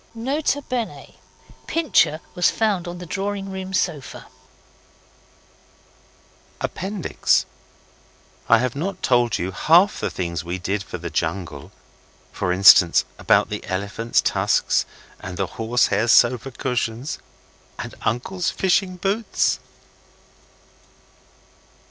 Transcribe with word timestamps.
N.B. 0.15 0.41
Pincher 1.67 2.21
was 2.33 2.49
found 2.49 2.87
on 2.87 2.97
the 2.97 3.05
drawing 3.05 3.51
room 3.51 3.71
sofa. 3.71 4.25
Appendix. 6.59 7.45
I 8.49 8.57
have 8.57 8.75
not 8.75 9.03
told 9.03 9.37
you 9.37 9.51
half 9.51 9.99
the 9.99 10.09
things 10.09 10.43
we 10.43 10.57
did 10.57 10.81
for 10.81 10.97
the 10.97 11.11
jungle 11.11 11.71
for 12.31 12.51
instance, 12.51 13.05
about 13.19 13.49
the 13.51 13.63
elephants' 13.67 14.21
tusks 14.21 14.87
and 15.19 15.37
the 15.37 15.45
horse 15.45 15.85
hair 15.93 16.07
sofa 16.07 16.49
cushions, 16.49 17.19
and 17.77 17.93
uncle's 18.01 18.49
fishing 18.49 18.95
boots. 18.95 19.59